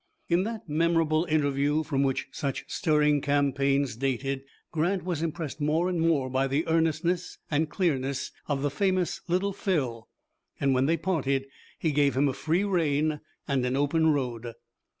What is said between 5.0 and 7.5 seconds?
was impressed more and more by the earnestness